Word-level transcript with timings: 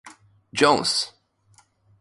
Jones! 0.51 1.13